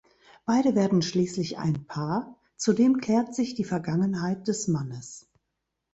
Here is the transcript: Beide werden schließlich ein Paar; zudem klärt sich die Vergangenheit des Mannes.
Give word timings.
Beide 0.47 0.73
werden 0.73 1.03
schließlich 1.03 1.59
ein 1.59 1.85
Paar; 1.85 2.35
zudem 2.57 2.97
klärt 3.01 3.35
sich 3.35 3.53
die 3.53 3.63
Vergangenheit 3.63 4.47
des 4.47 4.67
Mannes. 4.67 5.27